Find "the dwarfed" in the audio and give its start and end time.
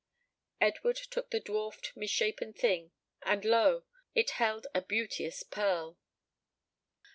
1.29-1.91